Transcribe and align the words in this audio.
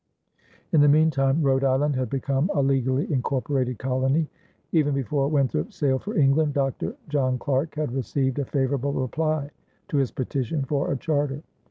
In 0.71 0.81
the 0.81 0.87
meantime 0.87 1.43
Rhode 1.43 1.63
Island 1.63 1.95
had 1.95 2.09
become 2.09 2.49
a 2.55 2.61
legally 2.63 3.13
incorporated 3.13 3.77
colony. 3.77 4.31
Even 4.71 4.95
before 4.95 5.27
Winthrop 5.27 5.71
sailed 5.71 6.01
for 6.01 6.17
England, 6.17 6.55
Dr. 6.55 6.95
John 7.07 7.37
Clarke 7.37 7.75
had 7.75 7.93
received 7.93 8.39
a 8.39 8.45
favorable 8.45 8.93
reply 8.93 9.51
to 9.89 9.97
his 9.97 10.09
petition 10.09 10.65
for 10.65 10.91
a 10.91 10.97
charter. 10.97 11.43